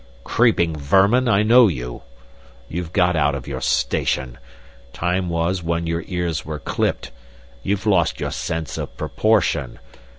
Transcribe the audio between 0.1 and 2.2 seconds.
Creeping vermin, I know you!